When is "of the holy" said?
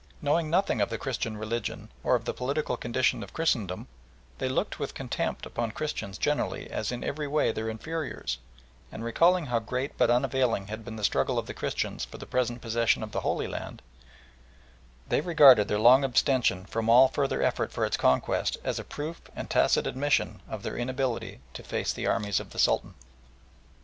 13.03-13.45